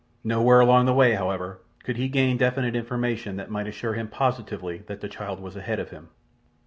Nowhere 0.23 0.59
along 0.61 0.87
the 0.87 0.95
way, 0.95 1.13
however, 1.13 1.59
could 1.83 1.95
he 1.97 2.07
gain 2.09 2.35
definite 2.35 2.75
information 2.75 3.35
that 3.35 3.51
might 3.51 3.67
assure 3.67 3.93
him 3.93 4.07
positively 4.07 4.79
that 4.87 4.99
the 4.99 5.07
child 5.07 5.39
was 5.39 5.55
ahead 5.55 5.79
of 5.79 5.91
him. 5.91 6.09